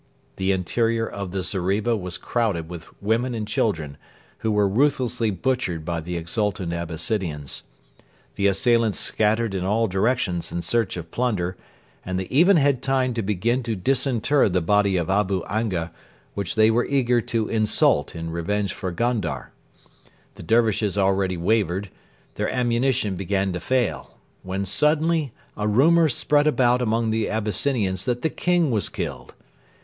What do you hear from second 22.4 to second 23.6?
ammunition began to